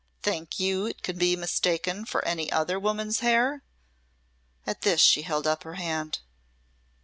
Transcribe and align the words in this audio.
Think 0.23 0.59
you 0.59 0.87
it 0.87 1.03
can 1.03 1.19
be 1.19 1.35
mistaken 1.35 2.05
for 2.05 2.25
any 2.25 2.51
other 2.51 2.79
woman's 2.79 3.19
hair?" 3.19 3.61
At 4.65 4.81
this 4.81 4.99
she 4.99 5.21
held 5.21 5.45
up 5.45 5.61
her 5.61 5.75
hand. 5.75 6.21